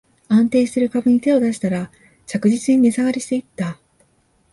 [0.29, 1.91] 安定してる株に手を出したら、
[2.25, 3.77] 着実に値下がりしていった